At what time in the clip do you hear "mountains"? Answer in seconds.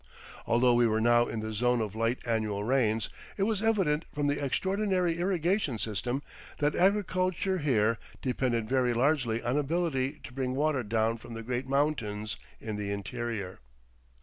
11.69-12.35